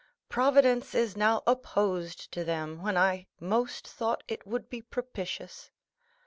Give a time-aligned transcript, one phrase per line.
[0.29, 5.69] Providence is now opposed to them, when I most thought it would be propitious.